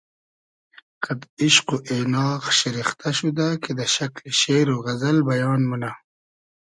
[1.03, 5.91] قئد ایشق و اېناغ شیرختۂ شودۂ کی دۂ شئکلی شېر و غئزئل بیان مونۂ